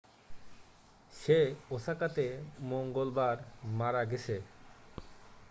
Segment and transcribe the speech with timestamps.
[1.13, 1.37] সে
[1.71, 2.25] ওসাকাতে
[2.69, 3.37] মঙ্গলবার
[3.71, 4.35] মারা গেছে